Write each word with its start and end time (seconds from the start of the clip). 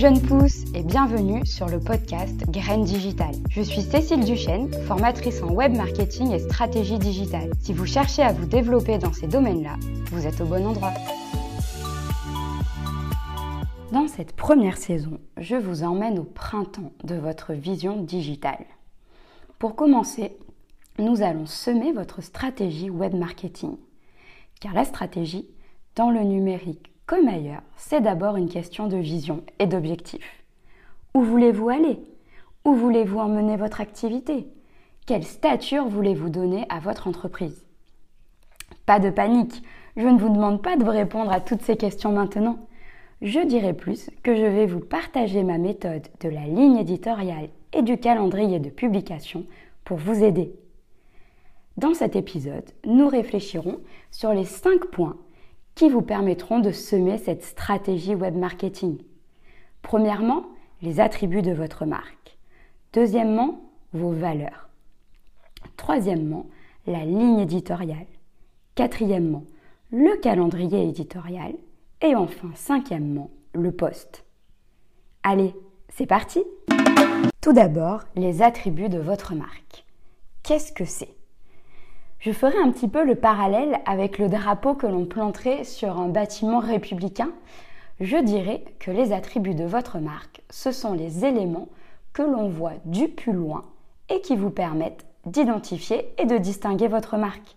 jeunes 0.00 0.22
pousses 0.22 0.64
et 0.74 0.82
bienvenue 0.82 1.44
sur 1.44 1.68
le 1.68 1.78
podcast 1.78 2.34
Graines 2.48 2.84
Digitales. 2.84 3.34
Je 3.50 3.60
suis 3.60 3.82
Cécile 3.82 4.24
Duchesne, 4.24 4.72
formatrice 4.86 5.42
en 5.42 5.52
web 5.52 5.76
marketing 5.76 6.32
et 6.32 6.38
stratégie 6.38 6.98
digitale. 6.98 7.50
Si 7.60 7.74
vous 7.74 7.84
cherchez 7.84 8.22
à 8.22 8.32
vous 8.32 8.46
développer 8.46 8.96
dans 8.96 9.12
ces 9.12 9.26
domaines-là, 9.26 9.74
vous 10.10 10.26
êtes 10.26 10.40
au 10.40 10.46
bon 10.46 10.66
endroit. 10.66 10.94
Dans 13.92 14.08
cette 14.08 14.34
première 14.34 14.78
saison, 14.78 15.20
je 15.36 15.56
vous 15.56 15.82
emmène 15.82 16.18
au 16.18 16.24
printemps 16.24 16.92
de 17.04 17.16
votre 17.16 17.52
vision 17.52 18.02
digitale. 18.02 18.64
Pour 19.58 19.76
commencer, 19.76 20.34
nous 20.98 21.20
allons 21.20 21.44
semer 21.44 21.92
votre 21.92 22.22
stratégie 22.22 22.88
web 22.88 23.14
marketing. 23.14 23.76
Car 24.60 24.72
la 24.72 24.86
stratégie, 24.86 25.46
dans 25.94 26.10
le 26.10 26.20
numérique 26.20 26.89
comme 27.10 27.26
ailleurs, 27.26 27.64
c'est 27.76 28.00
d'abord 28.00 28.36
une 28.36 28.48
question 28.48 28.86
de 28.86 28.96
vision 28.96 29.42
et 29.58 29.66
d'objectif. 29.66 30.44
Où 31.12 31.22
voulez-vous 31.22 31.68
aller? 31.68 31.98
Où 32.64 32.72
voulez-vous 32.72 33.18
emmener 33.18 33.56
votre 33.56 33.80
activité? 33.80 34.46
Quelle 35.06 35.24
stature 35.24 35.88
voulez-vous 35.88 36.28
donner 36.28 36.66
à 36.68 36.78
votre 36.78 37.08
entreprise? 37.08 37.66
Pas 38.86 39.00
de 39.00 39.10
panique, 39.10 39.60
je 39.96 40.06
ne 40.06 40.20
vous 40.20 40.28
demande 40.28 40.62
pas 40.62 40.76
de 40.76 40.84
vous 40.84 40.92
répondre 40.92 41.32
à 41.32 41.40
toutes 41.40 41.62
ces 41.62 41.76
questions 41.76 42.12
maintenant. 42.12 42.60
Je 43.22 43.40
dirais 43.40 43.74
plus 43.74 44.08
que 44.22 44.36
je 44.36 44.46
vais 44.46 44.66
vous 44.66 44.78
partager 44.78 45.42
ma 45.42 45.58
méthode 45.58 46.06
de 46.20 46.28
la 46.28 46.44
ligne 46.44 46.76
éditoriale 46.76 47.48
et 47.72 47.82
du 47.82 47.98
calendrier 47.98 48.60
de 48.60 48.70
publication 48.70 49.46
pour 49.82 49.96
vous 49.96 50.22
aider. 50.22 50.54
Dans 51.76 51.92
cet 51.92 52.14
épisode, 52.14 52.70
nous 52.84 53.08
réfléchirons 53.08 53.80
sur 54.12 54.32
les 54.32 54.44
5 54.44 54.84
points 54.92 55.16
qui 55.74 55.88
vous 55.88 56.02
permettront 56.02 56.60
de 56.60 56.72
semer 56.72 57.18
cette 57.18 57.44
stratégie 57.44 58.14
web 58.14 58.36
marketing. 58.36 58.98
Premièrement, 59.82 60.44
les 60.82 61.00
attributs 61.00 61.42
de 61.42 61.52
votre 61.52 61.86
marque. 61.86 62.38
Deuxièmement, 62.92 63.60
vos 63.92 64.12
valeurs. 64.12 64.68
Troisièmement, 65.76 66.46
la 66.86 67.04
ligne 67.04 67.40
éditoriale. 67.40 68.06
Quatrièmement, 68.74 69.44
le 69.90 70.16
calendrier 70.20 70.88
éditorial. 70.88 71.54
Et 72.02 72.14
enfin, 72.14 72.50
cinquièmement, 72.54 73.30
le 73.52 73.72
poste. 73.72 74.24
Allez, 75.22 75.54
c'est 75.88 76.06
parti 76.06 76.42
Tout 77.40 77.52
d'abord, 77.52 78.02
les 78.16 78.42
attributs 78.42 78.88
de 78.88 78.98
votre 78.98 79.34
marque. 79.34 79.84
Qu'est-ce 80.42 80.72
que 80.72 80.84
c'est? 80.84 81.14
Je 82.20 82.32
ferai 82.32 82.58
un 82.62 82.70
petit 82.70 82.88
peu 82.88 83.04
le 83.04 83.14
parallèle 83.14 83.80
avec 83.86 84.18
le 84.18 84.28
drapeau 84.28 84.74
que 84.74 84.86
l'on 84.86 85.06
planterait 85.06 85.64
sur 85.64 85.98
un 85.98 86.08
bâtiment 86.08 86.58
républicain. 86.58 87.30
Je 87.98 88.18
dirais 88.18 88.62
que 88.78 88.90
les 88.90 89.12
attributs 89.12 89.54
de 89.54 89.64
votre 89.64 89.98
marque, 89.98 90.42
ce 90.50 90.70
sont 90.70 90.92
les 90.92 91.24
éléments 91.24 91.68
que 92.12 92.22
l'on 92.22 92.48
voit 92.50 92.74
du 92.84 93.08
plus 93.08 93.32
loin 93.32 93.64
et 94.10 94.20
qui 94.20 94.36
vous 94.36 94.50
permettent 94.50 95.06
d'identifier 95.24 96.12
et 96.18 96.26
de 96.26 96.36
distinguer 96.36 96.88
votre 96.88 97.16
marque. 97.16 97.56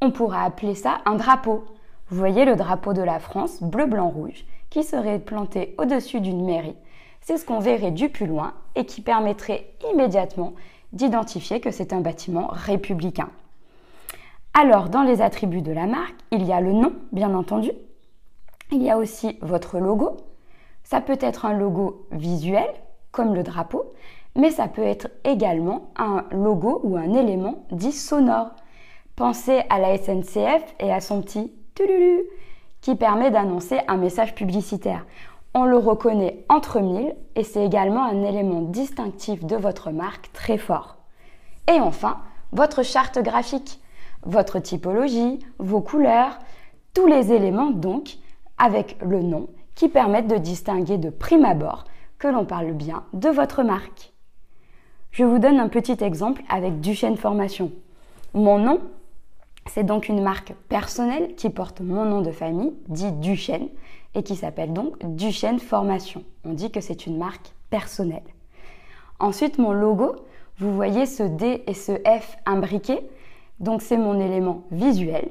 On 0.00 0.12
pourra 0.12 0.44
appeler 0.44 0.76
ça 0.76 0.98
un 1.04 1.16
drapeau. 1.16 1.64
Vous 2.08 2.18
voyez 2.18 2.44
le 2.44 2.54
drapeau 2.54 2.92
de 2.92 3.02
la 3.02 3.18
France, 3.18 3.60
bleu, 3.62 3.86
blanc, 3.86 4.10
rouge, 4.10 4.44
qui 4.70 4.84
serait 4.84 5.18
planté 5.18 5.74
au-dessus 5.76 6.20
d'une 6.20 6.44
mairie. 6.44 6.76
C'est 7.20 7.36
ce 7.36 7.44
qu'on 7.44 7.58
verrait 7.58 7.90
du 7.90 8.10
plus 8.10 8.26
loin 8.26 8.54
et 8.76 8.84
qui 8.84 9.00
permettrait 9.00 9.70
immédiatement 9.92 10.52
d'identifier 10.92 11.60
que 11.60 11.72
c'est 11.72 11.92
un 11.92 12.00
bâtiment 12.00 12.48
républicain. 12.52 13.28
Alors, 14.54 14.88
dans 14.88 15.02
les 15.02 15.22
attributs 15.22 15.62
de 15.62 15.72
la 15.72 15.86
marque, 15.86 16.16
il 16.30 16.44
y 16.44 16.52
a 16.52 16.60
le 16.60 16.72
nom, 16.72 16.92
bien 17.12 17.34
entendu. 17.34 17.70
Il 18.72 18.82
y 18.82 18.90
a 18.90 18.98
aussi 18.98 19.38
votre 19.40 19.78
logo. 19.78 20.16
Ça 20.82 21.00
peut 21.00 21.18
être 21.20 21.46
un 21.46 21.52
logo 21.52 22.06
visuel, 22.10 22.68
comme 23.12 23.34
le 23.34 23.42
drapeau, 23.42 23.92
mais 24.36 24.50
ça 24.50 24.68
peut 24.68 24.82
être 24.82 25.08
également 25.24 25.90
un 25.96 26.24
logo 26.32 26.80
ou 26.82 26.96
un 26.96 27.14
élément 27.14 27.66
dit 27.70 27.92
sonore. 27.92 28.50
Pensez 29.16 29.62
à 29.70 29.78
la 29.78 29.96
SNCF 29.96 30.74
et 30.78 30.92
à 30.92 31.00
son 31.00 31.22
petit 31.22 31.52
tululu 31.74 32.22
qui 32.80 32.94
permet 32.94 33.30
d'annoncer 33.30 33.80
un 33.88 33.96
message 33.96 34.34
publicitaire. 34.34 35.04
On 35.54 35.64
le 35.64 35.76
reconnaît 35.76 36.44
entre 36.48 36.80
mille 36.80 37.16
et 37.34 37.42
c'est 37.42 37.64
également 37.64 38.04
un 38.04 38.22
élément 38.22 38.60
distinctif 38.60 39.44
de 39.44 39.56
votre 39.56 39.90
marque 39.90 40.32
très 40.32 40.58
fort. 40.58 40.96
Et 41.66 41.80
enfin, 41.80 42.18
votre 42.52 42.84
charte 42.84 43.18
graphique 43.18 43.80
votre 44.22 44.58
typologie, 44.58 45.38
vos 45.58 45.80
couleurs, 45.80 46.38
tous 46.94 47.06
les 47.06 47.32
éléments 47.32 47.70
donc 47.70 48.18
avec 48.58 48.96
le 49.02 49.22
nom 49.22 49.48
qui 49.74 49.88
permettent 49.88 50.28
de 50.28 50.38
distinguer 50.38 50.98
de 50.98 51.10
prime 51.10 51.44
abord 51.44 51.84
que 52.18 52.28
l'on 52.28 52.44
parle 52.44 52.72
bien 52.72 53.04
de 53.12 53.28
votre 53.28 53.62
marque. 53.62 54.12
Je 55.10 55.24
vous 55.24 55.38
donne 55.38 55.60
un 55.60 55.68
petit 55.68 55.96
exemple 56.02 56.42
avec 56.48 56.80
Duchesne 56.80 57.16
Formation. 57.16 57.72
Mon 58.34 58.58
nom, 58.58 58.80
c'est 59.66 59.84
donc 59.84 60.08
une 60.08 60.22
marque 60.22 60.54
personnelle 60.68 61.34
qui 61.36 61.50
porte 61.50 61.80
mon 61.80 62.04
nom 62.04 62.20
de 62.20 62.32
famille, 62.32 62.74
dit 62.88 63.12
Duchesne, 63.12 63.68
et 64.14 64.22
qui 64.22 64.36
s'appelle 64.36 64.72
donc 64.72 64.96
Duchesne 65.14 65.58
Formation. 65.58 66.24
On 66.44 66.52
dit 66.52 66.70
que 66.70 66.80
c'est 66.80 67.06
une 67.06 67.18
marque 67.18 67.52
personnelle. 67.70 68.22
Ensuite, 69.20 69.58
mon 69.58 69.72
logo, 69.72 70.16
vous 70.58 70.74
voyez 70.74 71.06
ce 71.06 71.22
D 71.22 71.62
et 71.66 71.74
ce 71.74 71.92
F 71.92 72.36
imbriqués, 72.46 73.08
donc 73.60 73.82
c'est 73.82 73.96
mon 73.96 74.20
élément 74.20 74.62
visuel. 74.70 75.28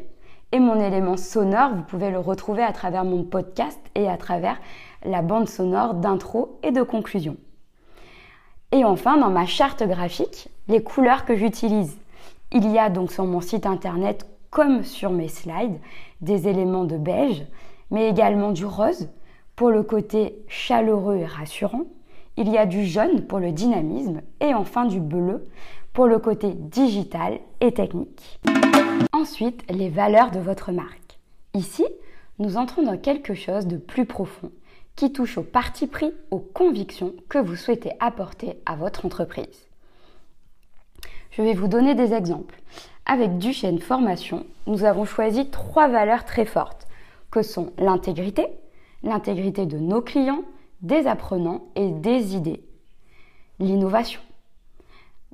Et 0.52 0.60
mon 0.60 0.80
élément 0.80 1.18
sonore, 1.18 1.76
vous 1.76 1.84
pouvez 1.84 2.10
le 2.10 2.20
retrouver 2.20 2.64
à 2.64 2.72
travers 2.72 3.04
mon 3.04 3.24
podcast 3.24 3.80
et 3.96 4.08
à 4.08 4.18
travers 4.18 4.58
la 5.04 5.22
bande 5.22 5.50
sonore 5.50 5.94
d'intro 5.94 6.60
et 6.64 6.72
de 6.72 6.84
conclusion. 6.84 7.36
Et 8.72 8.84
enfin, 8.84 9.18
dans 9.18 9.30
ma 9.30 9.46
charte 9.46 9.84
graphique, 9.84 10.50
les 10.68 10.84
couleurs 10.84 11.26
que 11.26 11.36
j'utilise. 11.36 11.98
Il 12.52 12.70
y 12.72 12.78
a 12.78 12.90
donc 12.90 13.12
sur 13.12 13.26
mon 13.26 13.42
site 13.42 13.66
internet, 13.66 14.26
comme 14.50 14.84
sur 14.84 15.12
mes 15.12 15.28
slides, 15.28 15.80
des 16.22 16.48
éléments 16.48 16.86
de 16.86 16.98
beige, 16.98 17.46
mais 17.92 18.10
également 18.10 18.52
du 18.52 18.66
rose 18.66 19.10
pour 19.56 19.70
le 19.70 19.84
côté 19.84 20.38
chaleureux 20.48 21.18
et 21.18 21.26
rassurant. 21.26 21.84
Il 22.38 22.50
y 22.50 22.58
a 22.58 22.66
du 22.66 22.86
jaune 22.86 23.22
pour 23.22 23.40
le 23.40 23.52
dynamisme 23.52 24.22
et 24.40 24.54
enfin 24.54 24.86
du 24.86 25.00
bleu 25.00 25.48
pour 25.98 26.06
le 26.06 26.20
côté 26.20 26.54
digital 26.54 27.40
et 27.60 27.72
technique. 27.72 28.40
Ensuite, 29.14 29.64
les 29.68 29.90
valeurs 29.90 30.30
de 30.30 30.38
votre 30.38 30.72
marque. 30.72 31.18
Ici, 31.56 31.88
nous 32.38 32.56
entrons 32.56 32.84
dans 32.84 33.00
quelque 33.00 33.34
chose 33.34 33.66
de 33.66 33.78
plus 33.78 34.06
profond 34.06 34.52
qui 34.96 35.12
touche 35.12 35.40
au 35.40 35.42
parti 35.42 35.88
pris, 35.88 36.14
aux 36.30 36.38
convictions 36.38 37.16
que 37.30 37.40
vous 37.40 37.56
souhaitez 37.56 37.94
apporter 38.00 38.60
à 38.68 38.76
votre 38.76 39.08
entreprise. 39.08 39.68
Je 41.32 41.42
vais 41.42 41.56
vous 41.56 41.68
donner 41.68 41.96
des 41.96 42.14
exemples. 42.14 42.62
Avec 43.08 43.40
Duchesne 43.40 43.80
Formation, 43.80 44.46
nous 44.68 44.84
avons 44.84 45.06
choisi 45.06 45.50
trois 45.50 45.88
valeurs 45.88 46.26
très 46.26 46.46
fortes, 46.46 46.88
que 47.32 47.42
sont 47.42 47.74
l'intégrité, 47.80 48.46
l'intégrité 49.02 49.66
de 49.66 49.80
nos 49.80 50.04
clients, 50.04 50.44
des 50.84 51.08
apprenants 51.08 51.64
et 51.76 51.90
des 51.90 52.36
idées, 52.36 52.64
l'innovation, 53.58 54.22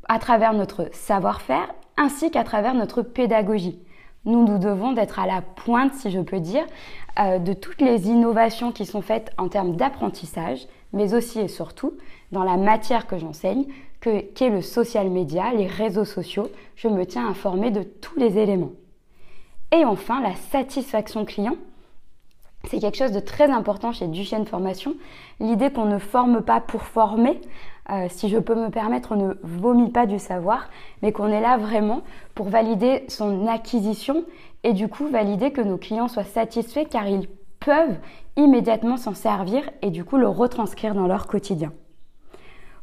à 0.08 0.20
travers 0.20 0.54
notre 0.54 0.90
savoir-faire 0.94 1.74
ainsi 1.98 2.32
qu'à 2.32 2.44
travers 2.44 2.74
notre 2.74 3.02
pédagogie. 3.02 3.80
Nous, 4.26 4.46
nous 4.46 4.58
devons 4.58 4.94
d'être 4.94 5.20
à 5.20 5.28
la 5.28 5.42
pointe, 5.42 5.94
si 5.94 6.10
je 6.10 6.20
peux 6.20 6.40
dire, 6.40 6.66
euh, 7.20 7.40
de 7.40 7.54
toutes 7.54 7.82
les 7.82 8.08
innovations 8.08 8.72
qui 8.72 8.86
sont 8.86 9.02
faites 9.02 9.32
en 9.38 9.50
termes 9.50 9.76
d'apprentissage, 9.76 10.66
mais 10.94 11.14
aussi 11.14 11.40
et 11.40 11.48
surtout 11.48 11.94
dans 12.32 12.44
la 12.44 12.58
matière 12.58 13.06
que 13.06 13.18
j'enseigne, 13.18 13.66
qu'est 14.02 14.50
le 14.50 14.62
social 14.62 15.10
media, 15.10 15.54
les 15.54 15.68
réseaux 15.68 16.06
sociaux. 16.06 16.50
Je 16.76 16.88
me 16.88 17.06
tiens 17.06 17.28
informée 17.28 17.72
de 17.72 17.84
tous 17.84 18.18
les 18.18 18.38
éléments. 18.38 18.72
Et 19.72 19.86
enfin, 19.86 20.22
la 20.22 20.36
satisfaction 20.36 21.26
client. 21.26 21.56
C'est 22.70 22.80
quelque 22.80 22.98
chose 22.98 23.12
de 23.12 23.20
très 23.20 23.50
important 23.52 23.92
chez 23.92 24.08
Duchesne 24.08 24.46
Formation. 24.46 24.96
L'idée 25.40 25.70
qu'on 25.70 25.86
ne 25.86 26.00
forme 26.00 26.42
pas 26.42 26.62
pour 26.62 26.84
former, 26.84 27.40
euh, 27.90 28.08
si 28.10 28.30
je 28.30 28.38
peux 28.38 28.56
me 28.56 28.70
permettre, 28.70 29.12
on 29.12 29.16
ne 29.16 29.34
vomit 29.44 29.92
pas 29.92 30.06
du 30.06 30.18
savoir, 30.18 30.70
mais 31.02 31.12
qu'on 31.12 31.28
est 31.28 31.42
là 31.42 31.58
vraiment 31.58 32.02
pour 32.34 32.48
valider 32.48 33.04
son 33.10 33.48
acquisition 33.48 34.24
et 34.64 34.74
du 34.74 34.88
coup 34.88 35.08
valider 35.08 35.52
que 35.52 35.62
nos 35.62 35.78
clients 35.78 36.08
soient 36.08 36.24
satisfaits 36.24 36.86
car 36.90 37.06
ils 37.06 37.28
peuvent 37.60 37.98
immédiatement 38.38 38.98
s'en 38.98 39.14
servir 39.14 39.70
et 39.82 39.90
du 39.90 40.06
coup 40.06 40.18
le 40.18 40.28
retranscrire 40.28 40.96
dans 40.96 41.08
leur 41.08 41.28
quotidien. 41.28 41.74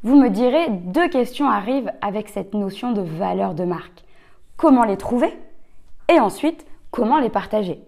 Vous 0.03 0.17
me 0.17 0.29
direz, 0.29 0.69
deux 0.69 1.09
questions 1.09 1.49
arrivent 1.49 1.93
avec 2.00 2.29
cette 2.29 2.55
notion 2.55 2.93
de 2.93 3.03
valeur 3.03 3.55
de 3.55 3.65
marque. 3.65 4.05
Comment 4.56 4.85
les 4.85 4.97
trouver 4.97 5.37
Et 6.09 6.21
ensuite, 6.21 6.67
comment 6.91 7.19
les 7.19 7.31
partager? 7.31 7.82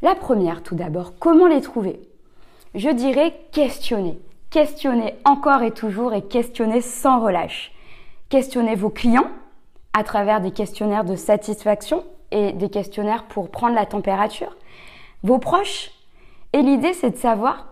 La 0.00 0.14
première, 0.14 0.62
tout 0.62 0.76
d'abord, 0.76 1.14
comment 1.18 1.48
les 1.48 1.60
trouver? 1.60 2.00
Je 2.76 2.88
dirais 2.88 3.34
questionner. 3.50 4.20
Questionnez 4.48 5.16
encore 5.24 5.62
et 5.62 5.72
toujours 5.72 6.14
et 6.14 6.22
questionnez 6.22 6.82
sans 6.82 7.20
relâche. 7.20 7.72
Questionnez 8.28 8.76
vos 8.76 8.90
clients 8.90 9.26
à 9.94 10.04
travers 10.04 10.40
des 10.40 10.52
questionnaires 10.52 11.02
de 11.02 11.16
satisfaction 11.16 12.04
et 12.30 12.52
des 12.52 12.70
questionnaires 12.70 13.24
pour 13.24 13.50
prendre 13.50 13.74
la 13.74 13.86
température. 13.86 14.56
Vos 15.24 15.38
proches. 15.38 15.90
Et 16.52 16.62
l'idée, 16.62 16.92
c'est 16.92 17.10
de 17.10 17.16
savoir 17.16 17.66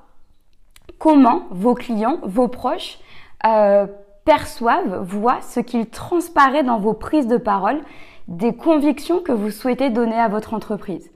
comment 0.98 1.42
vos 1.50 1.74
clients, 1.74 2.18
vos 2.24 2.48
proches 2.48 2.98
euh, 3.46 3.86
perçoivent, 4.24 5.00
voient 5.04 5.42
ce 5.42 5.60
qu'il 5.60 5.88
transparaît 5.88 6.64
dans 6.64 6.78
vos 6.78 6.94
prises 6.94 7.28
de 7.28 7.36
parole 7.36 7.80
des 8.26 8.52
convictions 8.52 9.20
que 9.20 9.30
vous 9.30 9.52
souhaitez 9.52 9.90
donner 9.90 10.18
à 10.18 10.26
votre 10.26 10.54
entreprise. 10.54 11.08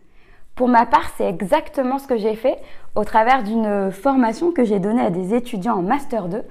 Pour 0.54 0.68
ma 0.68 0.86
part, 0.86 1.10
c'est 1.16 1.28
exactement 1.28 1.98
ce 1.98 2.06
que 2.06 2.18
j'ai 2.18 2.34
fait 2.34 2.58
au 2.94 3.04
travers 3.04 3.42
d'une 3.42 3.90
formation 3.90 4.52
que 4.52 4.64
j'ai 4.64 4.78
donnée 4.78 5.02
à 5.02 5.10
des 5.10 5.34
étudiants 5.34 5.78
en 5.78 5.82
Master 5.82 6.28
2. 6.28 6.42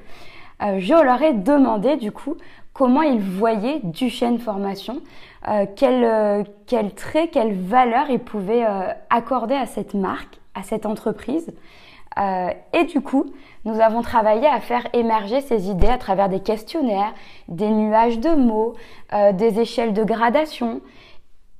Euh, 0.61 0.79
je 0.79 0.93
leur 0.93 1.21
ai 1.21 1.33
demandé 1.33 1.95
du 1.95 2.11
coup 2.11 2.35
comment 2.73 3.01
ils 3.01 3.21
voyaient 3.21 3.79
Duchesne 3.83 4.39
Formation, 4.39 5.01
euh, 5.47 5.65
quel, 5.75 6.03
euh, 6.03 6.43
quel 6.65 6.93
trait, 6.93 7.27
quelle 7.27 7.53
valeur 7.53 8.09
ils 8.09 8.19
pouvaient 8.19 8.65
euh, 8.65 8.91
accorder 9.09 9.55
à 9.55 9.65
cette 9.65 9.93
marque, 9.93 10.39
à 10.55 10.63
cette 10.63 10.85
entreprise. 10.85 11.51
Euh, 12.19 12.49
et 12.73 12.85
du 12.85 13.01
coup, 13.01 13.25
nous 13.65 13.79
avons 13.79 14.01
travaillé 14.01 14.47
à 14.47 14.59
faire 14.59 14.87
émerger 14.93 15.41
ces 15.41 15.69
idées 15.69 15.87
à 15.87 15.97
travers 15.97 16.29
des 16.29 16.39
questionnaires, 16.39 17.13
des 17.47 17.69
nuages 17.69 18.19
de 18.19 18.29
mots, 18.29 18.73
euh, 19.13 19.31
des 19.31 19.59
échelles 19.59 19.93
de 19.93 20.03
gradation. 20.03 20.81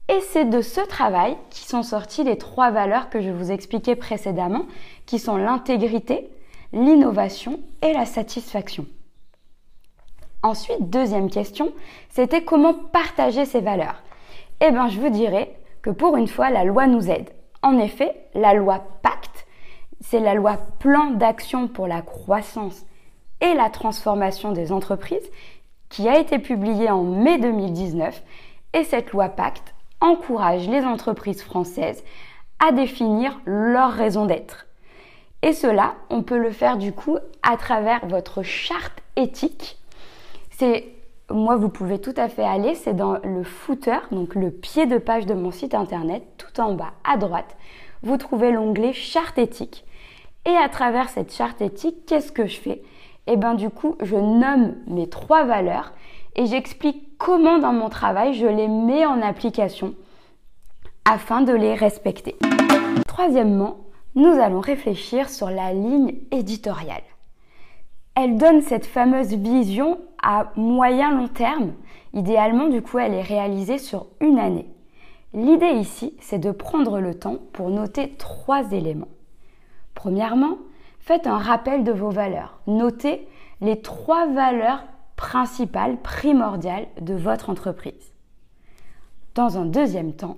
Et 0.10 0.22
c'est 0.22 0.46
de 0.46 0.62
ce 0.62 0.82
travail 0.82 1.38
qui 1.52 1.62
sont 1.62 1.84
sorties 1.84 2.24
les 2.24 2.40
trois 2.40 2.72
valeurs 2.72 3.12
que 3.12 3.22
je 3.22 3.30
vous 3.30 3.52
expliquais 3.52 3.96
précédemment, 3.96 4.66
qui 5.06 5.20
sont 5.20 5.38
l'intégrité, 5.38 6.28
l'innovation 6.74 7.60
et 7.84 7.94
la 7.94 8.08
satisfaction. 8.08 8.88
Ensuite, 10.42 10.90
deuxième 10.90 11.30
question, 11.30 11.74
c'était 12.10 12.44
comment 12.44 12.74
partager 12.74 13.46
ces 13.46 13.62
valeurs. 13.62 14.02
Eh 14.62 14.72
bien, 14.72 14.88
je 14.88 15.00
vous 15.00 15.10
dirais 15.10 15.56
que 15.84 15.92
pour 15.92 16.18
une 16.18 16.28
fois, 16.28 16.50
la 16.50 16.64
loi 16.64 16.88
nous 16.88 17.12
aide. 17.12 17.30
En 17.62 17.78
effet, 17.78 18.16
la 18.34 18.56
loi 18.56 18.84
Pacte, 19.04 19.46
c'est 20.02 20.20
la 20.20 20.34
loi 20.34 20.58
Plan 20.80 21.12
d'action 21.12 21.68
pour 21.68 21.88
la 21.88 22.02
croissance 22.02 22.84
et 23.42 23.54
la 23.54 23.70
transformation 23.70 24.54
des 24.54 24.72
entreprises 24.72 25.30
qui 25.88 26.10
a 26.10 26.18
été 26.18 26.40
publiée 26.40 26.90
en 26.90 27.04
mai 27.04 27.38
2019 27.38 28.24
et 28.74 28.84
cette 28.84 29.12
loi 29.12 29.30
Pacte 29.30 29.76
encourage 30.02 30.68
les 30.68 30.84
entreprises 30.84 31.44
françaises 31.44 32.04
à 32.60 32.72
définir 32.72 33.40
leur 33.46 33.92
raison 33.92 34.26
d'être. 34.26 34.68
Et 35.42 35.54
cela, 35.54 35.96
on 36.10 36.24
peut 36.24 36.38
le 36.38 36.52
faire 36.52 36.78
du 36.78 36.92
coup 36.92 37.18
à 37.44 37.58
travers 37.58 38.06
votre 38.08 38.44
charte 38.44 39.00
éthique 39.16 39.80
c'est 40.60 40.90
moi, 41.32 41.56
vous 41.56 41.70
pouvez 41.70 42.00
tout 42.00 42.14
à 42.18 42.28
fait 42.28 42.44
aller, 42.44 42.76
c'est 42.76 42.94
dans 42.94 43.18
le 43.24 43.44
footer, 43.44 44.00
donc 44.12 44.36
le 44.36 44.52
pied 44.52 44.88
de 44.88 44.98
page 44.98 45.26
de 45.26 45.34
mon 45.34 45.52
site 45.52 45.74
internet, 45.74 46.24
tout 46.38 46.60
en 46.60 46.74
bas 46.74 46.92
à 47.10 47.16
droite, 47.16 47.56
vous 48.04 48.18
trouvez 48.18 48.52
l'onglet 48.52 48.92
charte 48.92 49.38
éthique. 49.38 49.86
Et 50.46 50.58
à 50.58 50.68
travers 50.68 51.08
cette 51.08 51.34
charte 51.34 51.62
éthique, 51.62 52.06
qu'est-ce 52.08 52.34
que 52.34 52.46
je 52.46 52.60
fais? 52.60 52.82
Eh 53.28 53.38
bien 53.38 53.54
du 53.54 53.70
coup, 53.70 53.96
je 54.02 54.18
nomme 54.18 54.76
mes 54.88 55.08
trois 55.08 55.46
valeurs 55.46 55.94
et 56.36 56.46
j'explique 56.46 57.18
comment 57.18 57.60
dans 57.60 57.74
mon 57.74 57.90
travail 57.90 58.34
je 58.34 58.48
les 58.48 58.68
mets 58.68 59.06
en 59.06 59.22
application 59.22 59.94
afin 61.06 61.42
de 61.42 61.54
les 61.54 61.76
respecter. 61.76 62.36
Troisièmement, 63.08 63.78
nous 64.16 64.32
allons 64.32 64.60
réfléchir 64.60 65.30
sur 65.30 65.50
la 65.50 65.74
ligne 65.74 66.16
éditoriale 66.32 67.04
elle 68.22 68.36
donne 68.36 68.62
cette 68.62 68.86
fameuse 68.86 69.34
vision 69.34 69.98
à 70.22 70.52
moyen 70.58 71.16
long 71.16 71.30
terme. 71.30 71.72
Idéalement, 72.14 72.68
du 72.68 72.82
coup, 72.82 73.00
elle 73.00 73.14
est 73.14 73.22
réalisée 73.22 73.78
sur 73.78 74.08
une 74.20 74.38
année. 74.40 74.68
L'idée 75.34 75.72
ici, 75.72 76.18
c'est 76.20 76.40
de 76.40 76.52
prendre 76.52 77.00
le 77.00 77.14
temps 77.14 77.38
pour 77.54 77.70
noter 77.70 78.16
trois 78.18 78.74
éléments. 78.74 79.08
Premièrement, 79.96 80.58
faites 81.00 81.28
un 81.28 81.38
rappel 81.38 81.86
de 81.86 81.94
vos 81.94 82.10
valeurs. 82.10 82.60
Notez 82.68 83.26
les 83.62 83.82
trois 83.82 84.28
valeurs 84.28 84.84
principales, 85.20 85.98
primordiales 85.98 86.88
de 87.02 87.14
votre 87.14 87.50
entreprise. 87.50 88.14
Dans 89.36 89.58
un 89.58 89.66
deuxième 89.66 90.14
temps, 90.14 90.38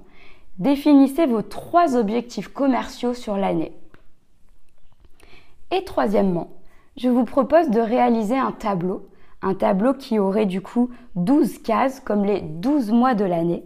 définissez 0.58 1.28
vos 1.28 1.44
trois 1.44 1.96
objectifs 1.96 2.48
commerciaux 2.48 3.14
sur 3.14 3.38
l'année. 3.38 3.74
Et 5.70 5.84
troisièmement, 5.84 6.50
je 6.98 7.10
vous 7.10 7.26
propose 7.26 7.70
de 7.70 7.80
réaliser 7.80 8.36
un 8.36 8.52
tableau, 8.52 9.08
un 9.44 9.54
tableau 9.54 9.94
qui 9.94 10.18
aurait 10.18 10.48
du 10.48 10.62
coup 10.62 10.90
12 11.16 11.60
cases 11.60 12.00
comme 12.00 12.26
les 12.26 12.42
12 12.42 12.92
mois 12.92 13.14
de 13.14 13.24
l'année. 13.24 13.64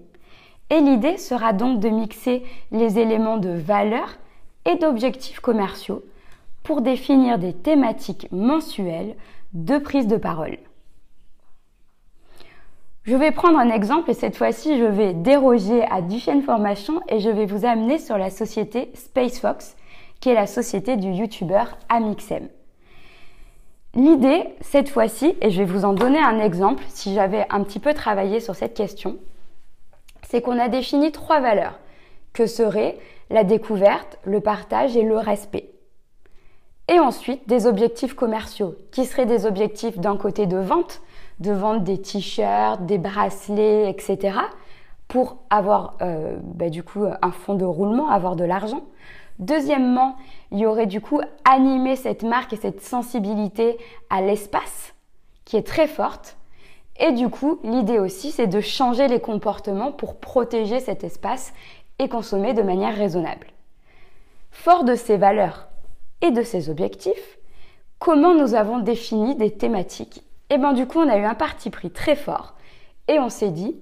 Et 0.70 0.82
l'idée 0.82 1.18
sera 1.18 1.54
donc 1.54 1.80
de 1.80 1.88
mixer 1.88 2.44
les 2.72 3.00
éléments 3.00 3.38
de 3.38 3.52
valeur 3.52 4.18
et 4.66 4.76
d'objectifs 4.76 5.40
commerciaux 5.40 6.04
pour 6.64 6.82
définir 6.82 7.40
des 7.40 7.54
thématiques 7.54 8.28
mensuelles 8.34 9.16
de 9.54 9.78
prise 9.78 10.08
de 10.08 10.18
parole. 10.18 10.58
Je 13.06 13.16
vais 13.16 13.32
prendre 13.32 13.60
un 13.60 13.70
exemple 13.70 14.10
et 14.10 14.16
cette 14.16 14.36
fois-ci 14.36 14.80
je 14.80 14.84
vais 14.84 15.14
déroger 15.14 15.84
à 15.92 16.02
Duchenne 16.02 16.42
Formation 16.42 17.02
et 17.08 17.20
je 17.20 17.30
vais 17.30 17.46
vous 17.46 17.64
amener 17.64 18.00
sur 18.00 18.18
la 18.18 18.32
société 18.32 18.90
SpaceFox 18.96 19.76
qui 20.20 20.30
est 20.30 20.34
la 20.34 20.48
société 20.48 20.98
du 20.98 21.10
youtubeur 21.10 21.78
Amixem. 21.88 22.50
L'idée, 23.94 24.46
cette 24.60 24.90
fois-ci, 24.90 25.36
et 25.40 25.52
je 25.52 25.62
vais 25.62 25.72
vous 25.72 25.86
en 25.86 25.94
donner 25.94 26.18
un 26.18 26.40
exemple 26.40 26.84
si 26.90 27.14
j'avais 27.14 27.46
un 27.52 27.64
petit 27.64 27.80
peu 27.80 27.94
travaillé 27.94 28.40
sur 28.40 28.56
cette 28.56 28.74
question, 28.74 29.18
c'est 30.24 30.42
qu'on 30.42 30.58
a 30.58 30.68
défini 30.68 31.12
trois 31.12 31.40
valeurs, 31.40 31.80
que 32.34 32.48
seraient 32.48 32.98
la 33.30 33.44
découverte, 33.44 34.18
le 34.24 34.42
partage 34.42 34.98
et 34.98 35.04
le 35.04 35.18
respect. 35.18 35.70
Et 36.88 37.00
ensuite, 37.00 37.48
des 37.48 37.68
objectifs 37.68 38.16
commerciaux, 38.16 38.76
qui 38.92 39.06
seraient 39.06 39.28
des 39.28 39.46
objectifs 39.46 40.00
d'un 40.00 40.18
côté 40.18 40.48
de 40.48 40.58
vente, 40.58 41.02
de 41.40 41.52
vendre 41.52 41.82
des 41.82 42.02
t-shirts, 42.02 42.86
des 42.86 42.98
bracelets, 42.98 43.90
etc., 43.90 44.38
pour 45.08 45.38
avoir 45.50 45.98
euh, 46.02 46.38
bah, 46.42 46.70
du 46.70 46.84
coup 46.84 47.06
un 47.22 47.32
fonds 47.32 47.56
de 47.56 47.66
roulement, 47.66 48.10
avoir 48.10 48.36
de 48.36 48.44
l'argent. 48.44 48.84
Deuxièmement, 49.40 50.16
il 50.52 50.60
y 50.60 50.66
aurait 50.66 50.88
du 50.88 51.02
coup 51.02 51.22
animé 51.44 51.96
cette 51.96 52.24
marque 52.24 52.54
et 52.54 52.58
cette 52.58 52.82
sensibilité 52.82 53.78
à 54.10 54.22
l'espace 54.22 54.94
qui 55.44 55.58
est 55.58 55.68
très 55.68 55.88
forte. 55.88 56.38
Et 56.98 57.12
du 57.12 57.30
coup, 57.30 57.60
l'idée 57.64 58.00
aussi, 58.00 58.32
c'est 58.32 58.48
de 58.48 58.62
changer 58.62 59.08
les 59.08 59.20
comportements 59.20 59.92
pour 59.92 60.16
protéger 60.16 60.80
cet 60.80 61.04
espace 61.04 61.54
et 62.00 62.08
consommer 62.08 62.54
de 62.54 62.62
manière 62.62 62.96
raisonnable. 62.96 63.48
Fort 64.52 64.86
de 64.86 64.96
ces 64.96 65.18
valeurs 65.18 65.68
et 66.22 66.32
de 66.32 66.42
ces 66.42 66.70
objectifs, 66.70 67.38
comment 68.00 68.34
nous 68.34 68.56
avons 68.56 68.80
défini 68.80 69.36
des 69.36 69.52
thématiques 69.52 70.24
Eh 70.50 70.58
bien 70.58 70.74
du 70.74 70.86
coup, 70.86 71.00
on 71.00 71.10
a 71.10 71.18
eu 71.18 71.24
un 71.24 71.36
parti 71.36 71.70
pris 71.70 71.90
très 71.90 72.16
fort 72.16 72.56
et 73.08 73.20
on 73.20 73.30
s'est 73.30 73.52
dit, 73.52 73.76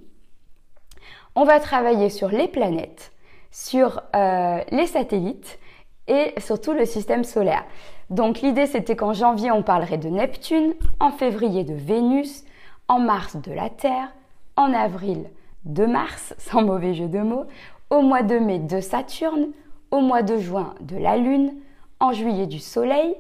on 1.36 1.44
va 1.44 1.60
travailler 1.60 2.10
sur 2.10 2.30
les 2.30 2.48
planètes, 2.48 3.12
sur 3.52 4.02
euh, 4.16 4.62
les 4.72 4.88
satellites 4.88 5.60
et 6.08 6.34
surtout 6.40 6.74
le 6.74 6.86
système 6.86 7.24
solaire. 7.24 7.66
Donc 8.10 8.42
l'idée 8.42 8.66
c'était 8.66 8.96
qu'en 8.96 9.14
janvier 9.14 9.52
on 9.52 9.64
parlerait 9.64 9.98
de 9.98 10.10
Neptune, 10.10 10.74
en 11.00 11.12
février 11.12 11.64
de 11.64 11.74
Vénus, 11.74 12.44
en 12.88 13.00
mars 13.00 13.36
de 13.36 13.52
la 13.52 13.70
Terre, 13.70 14.14
en 14.56 14.74
avril 14.74 15.26
de 15.66 15.86
Mars, 15.86 16.34
sans 16.38 16.62
mauvais 16.62 16.94
jeu 16.94 17.08
de 17.08 17.20
mots, 17.20 17.46
au 17.90 18.02
mois 18.02 18.24
de 18.24 18.38
mai 18.38 18.60
de 18.60 18.80
Saturne, 18.80 19.48
au 19.92 20.02
mois 20.02 20.24
de 20.24 20.38
juin 20.38 20.76
de 20.82 20.98
la 20.98 21.18
Lune, 21.18 21.54
en 22.00 22.12
juillet 22.12 22.48
du 22.48 22.60
Soleil, 22.60 23.16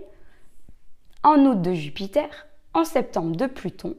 en 1.24 1.46
août 1.46 1.62
de 1.62 1.74
Jupiter, 1.74 2.48
en 2.74 2.84
septembre 2.84 3.36
de 3.36 3.46
Pluton, 3.46 3.96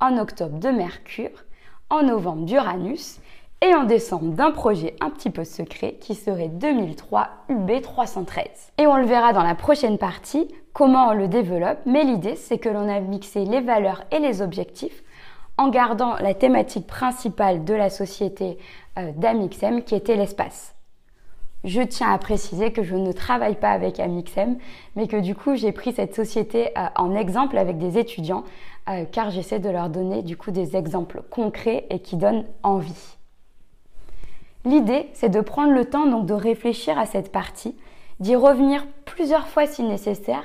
en 0.00 0.18
octobre 0.18 0.58
de 0.58 0.68
Mercure, 0.68 1.44
en 1.90 2.02
novembre 2.02 2.44
d'Uranus 2.44 3.20
et 3.60 3.74
en 3.74 3.84
décembre 3.84 4.34
d'un 4.34 4.50
projet 4.50 4.94
un 5.00 5.10
petit 5.10 5.30
peu 5.30 5.44
secret 5.44 5.96
qui 6.00 6.14
serait 6.14 6.48
2003 6.48 7.28
UB313. 7.50 8.44
Et 8.78 8.86
on 8.86 8.96
le 8.96 9.06
verra 9.06 9.32
dans 9.32 9.42
la 9.42 9.54
prochaine 9.54 9.98
partie 9.98 10.48
comment 10.72 11.08
on 11.08 11.14
le 11.14 11.28
développe, 11.28 11.78
mais 11.86 12.04
l'idée 12.04 12.36
c'est 12.36 12.58
que 12.58 12.68
l'on 12.68 12.88
a 12.88 13.00
mixé 13.00 13.44
les 13.44 13.60
valeurs 13.60 14.04
et 14.12 14.18
les 14.18 14.42
objectifs 14.42 15.02
en 15.56 15.68
gardant 15.68 16.14
la 16.16 16.34
thématique 16.34 16.86
principale 16.86 17.64
de 17.64 17.74
la 17.74 17.90
société 17.90 18.58
euh, 18.96 19.10
d'Amixem 19.16 19.82
qui 19.82 19.96
était 19.96 20.16
l'espace. 20.16 20.77
Je 21.64 21.82
tiens 21.82 22.12
à 22.12 22.18
préciser 22.18 22.72
que 22.72 22.84
je 22.84 22.94
ne 22.94 23.10
travaille 23.10 23.56
pas 23.56 23.70
avec 23.70 23.98
Amixem, 23.98 24.58
mais 24.94 25.08
que 25.08 25.16
du 25.16 25.34
coup 25.34 25.56
j'ai 25.56 25.72
pris 25.72 25.92
cette 25.92 26.14
société 26.14 26.70
euh, 26.78 26.86
en 26.96 27.16
exemple 27.16 27.58
avec 27.58 27.78
des 27.78 27.98
étudiants, 27.98 28.44
euh, 28.88 29.04
car 29.10 29.30
j'essaie 29.30 29.58
de 29.58 29.68
leur 29.68 29.90
donner 29.90 30.22
du 30.22 30.36
coup 30.36 30.52
des 30.52 30.76
exemples 30.76 31.22
concrets 31.30 31.86
et 31.90 31.98
qui 31.98 32.16
donnent 32.16 32.44
envie. 32.62 33.16
L'idée, 34.64 35.08
c'est 35.14 35.30
de 35.30 35.40
prendre 35.40 35.72
le 35.72 35.84
temps 35.84 36.06
donc 36.06 36.26
de 36.26 36.34
réfléchir 36.34 36.96
à 36.96 37.06
cette 37.06 37.32
partie, 37.32 37.74
d'y 38.20 38.36
revenir 38.36 38.86
plusieurs 39.04 39.48
fois 39.48 39.66
si 39.66 39.82
nécessaire, 39.82 40.44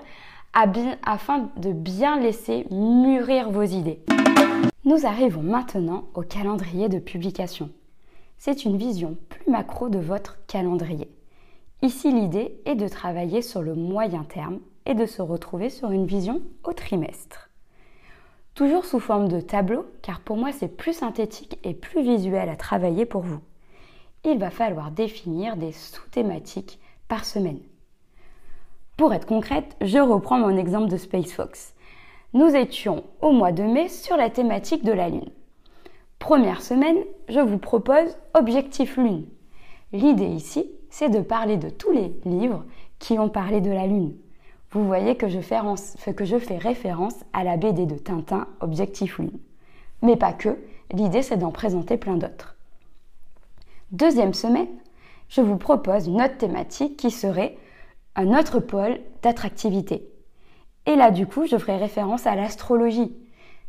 afin 0.54 1.50
de 1.58 1.72
bien 1.72 2.20
laisser 2.20 2.66
mûrir 2.72 3.50
vos 3.50 3.64
idées. 3.64 4.00
Nous 4.86 5.06
arrivons 5.06 5.42
maintenant 5.42 6.06
au 6.14 6.22
calendrier 6.22 6.90
de 6.90 7.00
publication. 7.00 7.70
C'est 8.46 8.66
une 8.66 8.76
vision 8.76 9.16
plus 9.30 9.50
macro 9.50 9.88
de 9.88 10.00
votre 10.00 10.46
calendrier. 10.48 11.10
Ici, 11.82 12.12
l'idée 12.12 12.60
est 12.66 12.76
de 12.76 12.90
travailler 12.90 13.42
sur 13.42 13.62
le 13.62 13.74
moyen 13.74 14.26
terme 14.26 14.60
et 14.86 14.96
de 14.96 15.06
se 15.06 15.22
retrouver 15.22 15.70
sur 15.70 15.92
une 15.92 16.06
vision 16.06 16.42
au 16.66 16.74
trimestre. 16.74 17.50
Toujours 18.54 18.84
sous 18.84 19.00
forme 19.00 19.30
de 19.30 19.40
tableau, 19.40 19.86
car 20.02 20.20
pour 20.20 20.36
moi 20.36 20.52
c'est 20.52 20.68
plus 20.68 20.92
synthétique 20.92 21.58
et 21.64 21.74
plus 21.74 22.04
visuel 22.04 22.50
à 22.50 22.58
travailler 22.58 23.06
pour 23.06 23.22
vous. 23.22 23.40
Il 24.26 24.40
va 24.40 24.50
falloir 24.50 24.92
définir 24.92 25.56
des 25.56 25.72
sous-thématiques 25.72 26.82
par 27.08 27.24
semaine. 27.24 27.62
Pour 28.98 29.14
être 29.14 29.26
concrète, 29.26 29.78
je 29.80 30.00
reprends 30.00 30.40
mon 30.40 30.58
exemple 30.58 30.92
de 30.92 30.98
Space 30.98 31.32
Fox. 31.32 31.76
Nous 32.34 32.54
étions 32.58 33.06
au 33.22 33.32
mois 33.32 33.54
de 33.54 33.64
mai 33.64 33.88
sur 33.88 34.18
la 34.18 34.30
thématique 34.30 34.84
de 34.84 34.92
la 34.92 35.08
Lune. 35.08 35.32
Première 36.24 36.62
semaine, 36.62 37.00
je 37.28 37.42
vous 37.42 37.58
propose 37.58 38.16
Objectif 38.34 38.96
Lune. 38.96 39.26
L'idée 39.92 40.24
ici, 40.24 40.72
c'est 40.90 41.10
de 41.10 41.20
parler 41.20 41.58
de 41.58 41.70
tous 41.70 41.92
les 41.92 42.18
livres 42.24 42.64
qui 42.98 43.20
ont 43.20 43.28
parlé 43.28 43.60
de 43.60 43.70
la 43.70 43.88
Lune. 43.88 44.16
Vous 44.72 44.88
voyez 44.88 45.18
que 45.18 45.28
je 45.28 45.42
fais, 45.42 45.60
référence 46.58 47.16
à 47.34 47.44
la 47.44 47.58
BD 47.58 47.86
de 47.86 47.98
Tintin, 47.98 48.48
Objectif 48.62 49.18
Lune. 49.18 49.38
Mais 50.02 50.16
pas 50.16 50.32
que, 50.32 50.58
l'idée 50.94 51.24
c'est 51.24 51.36
d'en 51.36 51.52
présenter 51.52 51.98
plein 51.98 52.16
d'autres. 52.16 52.56
Deuxième 53.92 54.34
semaine, 54.34 54.70
je 55.28 55.42
vous 55.42 55.58
propose 55.58 56.08
une 56.08 56.22
autre 56.22 56.38
thématique 56.38 56.96
qui 56.96 57.12
serait 57.12 57.58
un 58.16 58.30
autre 58.40 58.62
pôle 58.62 58.98
d'attractivité. 59.24 60.08
Et 60.86 60.96
là, 60.96 61.12
du 61.12 61.28
coup, 61.28 61.46
je 61.48 61.58
ferai 61.58 61.76
référence 61.76 62.26
à 62.26 62.36
l'astrologie. 62.36 63.14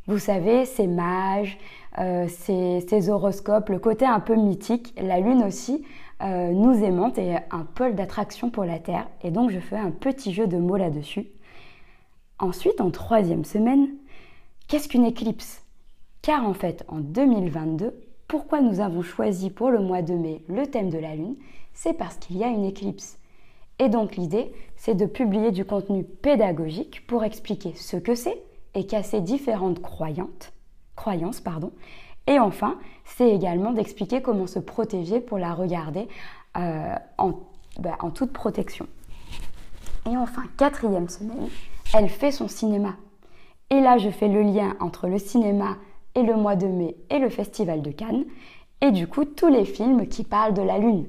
Vous 0.06 0.18
savez, 0.18 0.66
ces 0.66 0.86
mages, 0.86 1.58
euh, 1.98 2.26
ces, 2.28 3.08
horoscopes, 3.08 3.70
le 3.70 3.78
côté 3.78 4.04
un 4.04 4.20
peu 4.20 4.34
mythique, 4.34 4.94
la 5.00 5.18
Lune 5.18 5.42
aussi, 5.42 5.82
euh, 6.22 6.52
nous 6.52 6.84
aimante 6.84 7.16
et 7.16 7.36
un 7.50 7.64
pôle 7.64 7.94
d'attraction 7.94 8.50
pour 8.50 8.64
la 8.64 8.78
Terre. 8.78 9.08
Et 9.22 9.30
donc, 9.30 9.50
je 9.50 9.60
fais 9.60 9.76
un 9.76 9.90
petit 9.90 10.34
jeu 10.34 10.46
de 10.46 10.58
mots 10.58 10.76
là-dessus. 10.76 11.26
Ensuite, 12.38 12.82
en 12.82 12.90
troisième 12.90 13.44
semaine, 13.44 13.88
qu'est-ce 14.68 14.88
qu'une 14.88 15.06
éclipse? 15.06 15.62
Car 16.20 16.46
en 16.46 16.54
fait, 16.54 16.84
en 16.88 16.98
2022, 16.98 17.94
pourquoi 18.28 18.60
nous 18.60 18.80
avons 18.80 19.02
choisi 19.02 19.48
pour 19.48 19.70
le 19.70 19.80
mois 19.80 20.02
de 20.02 20.14
mai 20.14 20.42
le 20.48 20.66
thème 20.66 20.90
de 20.90 20.98
la 20.98 21.14
Lune? 21.14 21.36
C'est 21.72 21.94
parce 21.94 22.16
qu'il 22.16 22.36
y 22.36 22.44
a 22.44 22.48
une 22.48 22.64
éclipse. 22.64 23.18
Et 23.78 23.88
donc 23.88 24.16
l'idée, 24.16 24.52
c'est 24.76 24.94
de 24.94 25.06
publier 25.06 25.50
du 25.50 25.64
contenu 25.64 26.04
pédagogique 26.04 27.06
pour 27.06 27.24
expliquer 27.24 27.72
ce 27.74 27.96
que 27.96 28.14
c'est 28.14 28.40
et 28.74 28.86
casser 28.86 29.20
différentes 29.20 29.80
croyances. 29.80 31.40
Pardon. 31.40 31.72
Et 32.26 32.38
enfin, 32.38 32.78
c'est 33.04 33.30
également 33.30 33.72
d'expliquer 33.72 34.22
comment 34.22 34.46
se 34.46 34.58
protéger 34.58 35.20
pour 35.20 35.38
la 35.38 35.52
regarder 35.52 36.08
euh, 36.56 36.94
bah, 37.78 37.96
en, 37.98 38.10
toute 38.10 38.32
protection. 38.32 38.86
Et 40.06 40.16
enfin, 40.16 40.42
quatrième 40.56 41.08
semaine, 41.08 41.48
elle 41.94 42.08
fait 42.08 42.32
son 42.32 42.48
cinéma. 42.48 42.94
Et 43.70 43.80
là, 43.80 43.98
je 43.98 44.10
fais 44.10 44.28
le 44.28 44.42
lien 44.42 44.76
entre 44.80 45.08
le 45.08 45.18
cinéma 45.18 45.76
et 46.14 46.22
le 46.22 46.36
mois 46.36 46.56
de 46.56 46.66
mai 46.66 46.96
et 47.10 47.18
le 47.18 47.28
festival 47.28 47.82
de 47.82 47.90
Cannes. 47.90 48.24
Et 48.80 48.90
du 48.90 49.06
coup, 49.06 49.24
tous 49.24 49.48
les 49.48 49.64
films 49.64 50.06
qui 50.06 50.24
parlent 50.24 50.54
de 50.54 50.62
la 50.62 50.78
Lune. 50.78 51.06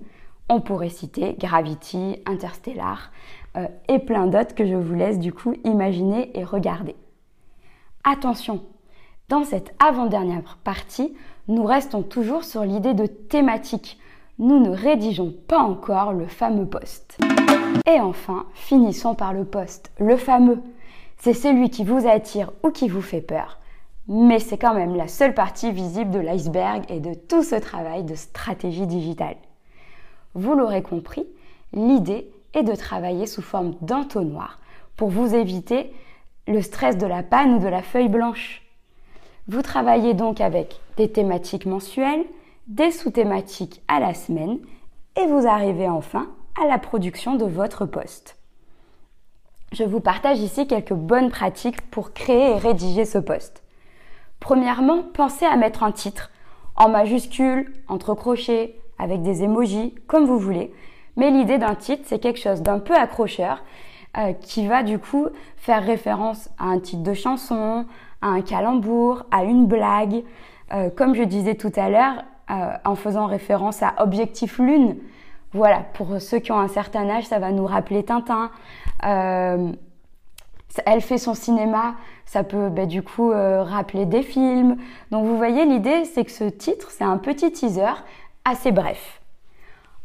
On 0.50 0.62
pourrait 0.62 0.90
citer 0.90 1.36
Gravity, 1.40 2.22
Interstellar 2.26 3.12
euh, 3.58 3.68
et 3.88 4.00
plein 4.00 4.28
d'autres 4.28 4.54
que 4.54 4.66
je 4.66 4.76
vous 4.76 4.94
laisse 4.94 5.20
du 5.20 5.34
coup 5.34 5.54
imaginer 5.64 6.38
et 6.38 6.44
regarder. 6.44 6.96
Attention, 8.08 8.62
dans 9.30 9.44
cette 9.44 9.74
avant-dernière 9.84 10.60
partie, 10.64 11.16
nous 11.48 11.64
restons 11.64 12.04
toujours 12.04 12.44
sur 12.44 12.64
l'idée 12.64 12.94
de 12.94 13.08
thématique. 13.08 13.98
Nous 14.38 14.60
ne 14.60 14.70
rédigeons 14.70 15.34
pas 15.48 15.58
encore 15.58 16.14
le 16.14 16.28
fameux 16.28 16.68
poste. 16.68 17.18
Et 17.88 18.00
enfin, 18.00 18.46
finissons 18.54 19.16
par 19.16 19.34
le 19.34 19.44
poste, 19.44 19.92
le 19.98 20.18
fameux. 20.18 20.62
C'est 21.18 21.34
celui 21.34 21.72
qui 21.72 21.84
vous 21.84 22.08
attire 22.08 22.52
ou 22.62 22.70
qui 22.70 22.90
vous 22.90 23.02
fait 23.02 23.22
peur. 23.22 23.58
Mais 24.08 24.38
c'est 24.38 24.60
quand 24.60 24.76
même 24.76 24.96
la 24.96 25.08
seule 25.08 25.34
partie 25.34 25.72
visible 25.72 26.12
de 26.12 26.20
l'iceberg 26.20 26.84
et 26.90 27.00
de 27.00 27.16
tout 27.16 27.42
ce 27.42 27.56
travail 27.56 28.04
de 28.04 28.14
stratégie 28.14 28.86
digitale. 28.86 29.38
Vous 30.36 30.54
l'aurez 30.54 30.84
compris, 30.84 31.26
l'idée 31.74 32.30
est 32.54 32.62
de 32.62 32.76
travailler 32.76 33.26
sous 33.26 33.42
forme 33.42 33.74
d'entonnoir 33.82 34.60
pour 34.96 35.10
vous 35.10 35.34
éviter 35.34 35.92
le 36.48 36.62
stress 36.62 36.98
de 36.98 37.08
la 37.08 37.24
panne 37.24 37.56
ou 37.56 37.60
de 37.60 37.68
la 37.68 37.82
feuille 37.82 38.10
blanche. 38.10 38.62
Vous 39.48 39.62
travaillez 39.62 40.14
donc 40.14 40.42
avec 40.42 40.80
des 40.98 41.12
thématiques 41.12 41.66
mensuelles, 41.66 42.26
des 42.68 42.92
sous-thématiques 42.92 43.82
à 43.88 44.00
la 44.00 44.14
semaine 44.14 44.60
et 45.16 45.28
vous 45.28 45.48
arrivez 45.48 45.88
enfin 45.88 46.28
à 46.62 46.68
la 46.68 46.78
production 46.78 47.36
de 47.36 47.46
votre 47.46 47.86
poste. 47.86 48.38
Je 49.72 49.84
vous 49.84 50.00
partage 50.00 50.40
ici 50.40 50.68
quelques 50.68 50.94
bonnes 50.94 51.30
pratiques 51.30 51.82
pour 51.90 52.14
créer 52.14 52.52
et 52.52 52.58
rédiger 52.58 53.06
ce 53.06 53.18
poste. 53.18 53.64
Premièrement, 54.40 55.04
pensez 55.14 55.46
à 55.46 55.56
mettre 55.58 55.84
un 55.84 55.92
titre 55.92 56.32
en 56.76 56.90
majuscule, 56.90 57.74
entre 57.88 58.14
crochets, 58.14 58.76
avec 59.00 59.22
des 59.22 59.44
emojis, 59.44 59.96
comme 60.08 60.26
vous 60.26 60.40
voulez. 60.40 60.74
Mais 61.18 61.32
l'idée 61.32 61.58
d'un 61.58 61.76
titre, 61.76 62.04
c'est 62.06 62.20
quelque 62.20 62.40
chose 62.40 62.62
d'un 62.62 62.80
peu 62.80 62.96
accrocheur 62.96 63.64
euh, 64.18 64.32
qui 64.32 64.66
va 64.66 64.82
du 64.82 64.98
coup 64.98 65.28
faire 65.58 65.84
référence 65.84 66.50
à 66.58 66.66
un 66.66 66.80
titre 66.80 67.04
de 67.04 67.14
chanson, 67.14 67.86
à 68.22 68.28
un 68.28 68.42
calembour, 68.42 69.26
à 69.30 69.44
une 69.44 69.66
blague. 69.66 70.24
Euh, 70.74 70.90
comme 70.90 71.16
je 71.16 71.24
disais 71.24 71.56
tout 71.56 71.72
à 71.76 71.90
l'heure, 71.90 72.24
euh, 72.50 72.78
en 72.86 72.96
faisant 72.96 73.26
référence 73.26 73.84
à 73.84 73.94
Objectif 74.00 74.58
Lune. 74.58 74.96
Voilà, 75.52 75.82
pour 75.94 76.22
ceux 76.22 76.40
qui 76.40 76.54
ont 76.54 76.60
un 76.60 76.70
certain 76.70 77.10
âge, 77.10 77.26
ça 77.26 77.40
va 77.40 77.52
nous 77.52 77.66
rappeler 77.66 78.04
Tintin. 78.04 78.52
elle 79.02 79.72
fait 81.02 81.18
son 81.18 81.34
cinéma, 81.34 81.96
ça 82.26 82.44
peut 82.44 82.70
bah, 82.70 82.86
du 82.86 83.02
coup 83.02 83.32
rappeler 83.32 84.06
des 84.06 84.24
films. 84.24 84.78
Donc 85.12 85.26
vous 85.26 85.38
voyez, 85.38 85.66
l'idée, 85.66 86.06
c'est 86.06 86.24
que 86.26 86.32
ce 86.32 86.46
titre, 86.46 86.92
c'est 86.92 87.04
un 87.04 87.18
petit 87.18 87.52
teaser 87.52 87.94
assez 88.46 88.72
bref. 88.72 89.22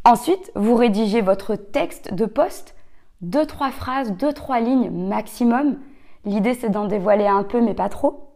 Ensuite, 0.04 0.50
vous 0.54 0.74
rédigez 0.74 1.20
votre 1.20 1.56
texte 1.56 2.14
de 2.14 2.26
poste, 2.26 2.74
deux, 3.20 3.46
trois 3.46 3.70
phrases, 3.70 4.12
deux, 4.12 4.32
trois 4.32 4.60
lignes 4.60 4.90
maximum. 4.90 5.78
L'idée, 6.24 6.54
c'est 6.54 6.70
d'en 6.70 6.86
dévoiler 6.86 7.26
un 7.26 7.42
peu, 7.42 7.60
mais 7.60 7.74
pas 7.74 7.88
trop. 7.88 8.30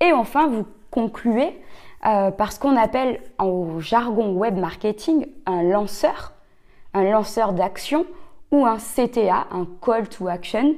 Et 0.00 0.12
enfin, 0.12 0.46
vous 0.46 0.66
concluez 0.90 1.60
euh, 2.06 2.30
par 2.30 2.52
ce 2.52 2.58
qu'on 2.58 2.76
appelle 2.76 3.20
au 3.38 3.80
jargon 3.80 4.32
web 4.32 4.56
marketing 4.56 5.26
un 5.46 5.62
lanceur, 5.62 6.32
un 6.94 7.04
lanceur 7.04 7.52
d'action 7.52 8.06
ou 8.50 8.66
un 8.66 8.78
CTA, 8.78 9.46
un 9.50 9.66
call 9.84 10.08
to 10.08 10.28
action. 10.28 10.74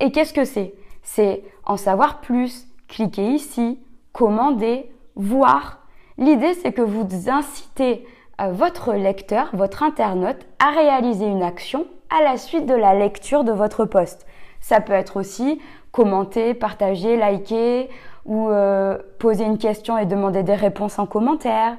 Et 0.00 0.10
qu'est-ce 0.10 0.32
que 0.32 0.44
c'est? 0.44 0.74
C'est 1.02 1.44
en 1.64 1.76
savoir 1.76 2.20
plus, 2.20 2.66
cliquez 2.88 3.26
ici, 3.32 3.78
commander, 4.12 4.90
voir, 5.14 5.82
L'idée, 6.18 6.54
c'est 6.54 6.72
que 6.72 6.82
vous 6.82 7.06
incitez 7.28 8.06
euh, 8.40 8.52
votre 8.52 8.94
lecteur, 8.94 9.50
votre 9.54 9.82
internaute, 9.82 10.46
à 10.58 10.70
réaliser 10.70 11.26
une 11.26 11.42
action 11.42 11.86
à 12.12 12.22
la 12.22 12.36
suite 12.36 12.66
de 12.66 12.74
la 12.74 12.94
lecture 12.94 13.44
de 13.44 13.52
votre 13.52 13.84
poste. 13.84 14.26
Ça 14.60 14.80
peut 14.80 14.92
être 14.92 15.18
aussi 15.18 15.60
commenter, 15.90 16.54
partager, 16.54 17.16
liker 17.16 17.88
ou 18.24 18.48
euh, 18.48 18.98
poser 19.18 19.44
une 19.44 19.58
question 19.58 19.98
et 19.98 20.06
demander 20.06 20.42
des 20.42 20.54
réponses 20.54 20.98
en 20.98 21.06
commentaire. 21.06 21.76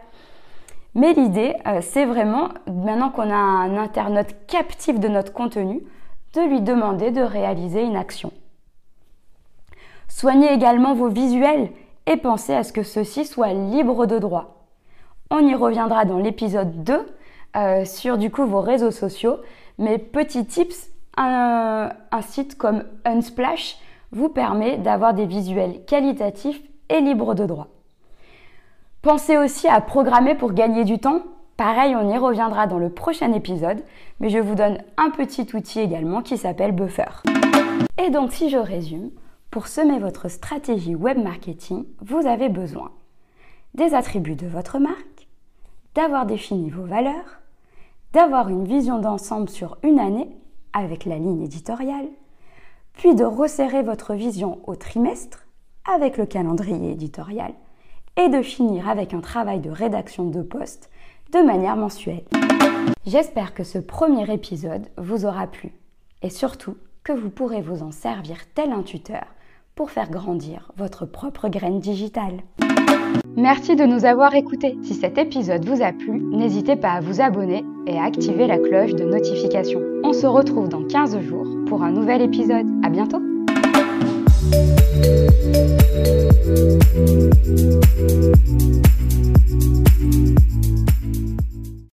Mais 0.96 1.14
l'idée, 1.14 1.56
euh, 1.68 1.80
c'est 1.82 2.06
vraiment, 2.06 2.50
maintenant 2.68 3.10
qu'on 3.10 3.30
a 3.30 3.36
un 3.36 3.78
internaute 3.78 4.36
captif 4.48 5.00
de 5.00 5.08
notre 5.08 5.34
contenu, 5.34 5.82
de 6.34 6.42
lui 6.42 6.62
demander 6.62 7.12
de 7.12 7.22
réaliser 7.22 7.84
une 7.84 7.96
action. 7.96 8.32
Soignez 10.08 10.52
également 10.52 10.94
vos 10.94 11.10
visuels 11.10 11.72
et 12.06 12.18
pensez 12.18 12.54
à 12.54 12.64
ce 12.64 12.74
que 12.74 12.84
ceci 12.84 13.26
soit 13.26 13.54
libre 13.54 14.06
de 14.06 14.20
droit. 14.20 14.68
On 15.32 15.40
y 15.40 15.56
reviendra 15.56 16.06
dans 16.06 16.20
l'épisode 16.20 16.84
2 16.84 17.06
euh, 17.56 17.86
sur 17.86 18.18
du 18.18 18.30
coup 18.30 18.46
vos 18.46 18.62
réseaux 18.62 18.92
sociaux, 18.92 19.38
mais 19.78 19.98
petit 19.98 20.46
tips, 20.46 20.90
un, 21.18 21.90
un 22.12 22.22
site 22.22 22.58
comme 22.58 22.84
Unsplash 23.06 23.78
vous 24.12 24.30
permet 24.30 24.78
d'avoir 24.78 25.14
des 25.14 25.26
visuels 25.26 25.84
qualitatifs 25.86 26.62
et 26.90 27.02
libres 27.02 27.36
de 27.36 27.46
droit. 27.46 27.68
Pensez 29.02 29.38
aussi 29.38 29.68
à 29.68 29.82
programmer 29.82 30.36
pour 30.36 30.54
gagner 30.54 30.86
du 30.86 31.00
temps. 31.00 31.22
Pareil, 31.58 31.96
on 31.96 32.10
y 32.10 32.18
reviendra 32.18 32.68
dans 32.68 32.80
le 32.80 32.90
prochain 32.90 33.34
épisode, 33.34 33.84
mais 34.20 34.30
je 34.30 34.40
vous 34.40 34.56
donne 34.56 34.78
un 34.98 35.10
petit 35.10 35.48
outil 35.54 35.82
également 35.82 36.22
qui 36.22 36.38
s'appelle 36.38 36.72
Buffer. 36.72 37.24
Et 37.98 38.10
donc 38.10 38.32
si 38.32 38.50
je 38.50 38.58
résume, 38.58 39.12
pour 39.52 39.68
semer 39.68 40.00
votre 40.00 40.30
stratégie 40.30 40.96
web 40.96 41.22
marketing, 41.22 41.86
vous 42.02 42.26
avez 42.26 42.50
besoin 42.50 42.92
des 43.76 43.94
attributs 43.94 44.36
de 44.36 44.48
votre 44.48 44.80
marque, 44.80 45.28
d'avoir 45.96 46.26
défini 46.26 46.70
vos 46.70 46.86
valeurs, 46.86 47.42
d'avoir 48.14 48.50
une 48.50 48.66
vision 48.66 49.00
d'ensemble 49.00 49.50
sur 49.50 49.78
une 49.84 50.00
année 50.00 50.30
avec 50.72 51.06
la 51.06 51.18
ligne 51.18 51.44
éditoriale, 51.44 52.08
puis 52.94 53.16
de 53.16 53.24
resserrer 53.24 53.82
votre 53.82 54.14
vision 54.14 54.60
au 54.66 54.76
trimestre 54.76 55.48
avec 55.92 56.18
le 56.18 56.26
calendrier 56.26 56.92
éditorial 56.92 57.54
et 58.16 58.30
de 58.30 58.42
finir 58.42 58.88
avec 58.88 59.14
un 59.14 59.22
travail 59.22 59.60
de 59.60 59.72
rédaction 59.72 60.26
de 60.26 60.44
poste 60.44 60.92
de 61.34 61.40
manière 61.40 61.76
mensuelle. 61.76 62.24
J'espère 63.06 63.56
que 63.56 63.64
ce 63.64 63.80
premier 63.80 64.32
épisode 64.32 64.88
vous 64.98 65.26
aura 65.26 65.48
plu 65.48 65.74
et 66.22 66.30
surtout 66.30 66.78
que 67.04 67.12
vous 67.12 67.32
pourrez 67.32 67.62
vous 67.62 67.82
en 67.82 67.92
servir 67.92 68.38
tel 68.54 68.72
un 68.72 68.84
tuteur 68.84 69.26
pour 69.76 69.90
faire 69.90 70.10
grandir 70.10 70.72
votre 70.78 71.08
propre 71.08 71.50
graine 71.50 71.80
digitale. 71.80 72.42
Merci 73.36 73.76
de 73.76 73.86
nous 73.86 74.06
avoir 74.06 74.36
écoutés. 74.36 74.78
Si 74.84 74.94
cet 74.94 75.18
épisode 75.18 75.66
vous 75.66 75.82
a 75.82 75.92
plu, 75.92 76.22
n'hésitez 76.32 76.76
pas 76.76 76.92
à 76.92 77.00
vous 77.00 77.20
abonner 77.20 77.66
et 77.88 77.98
à 77.98 78.04
activer 78.04 78.46
la 78.46 78.60
cloche 78.60 78.94
de 78.94 79.04
notification. 79.04 79.82
On 80.04 80.14
se 80.14 80.28
retrouve 80.28 80.70
dans 80.70 80.84
15 80.84 81.20
jours 81.22 81.48
pour 81.68 81.84
un 81.84 81.92
nouvel 81.92 82.22
épisode. 82.22 82.68
À 82.84 82.90
bientôt! 82.90 83.22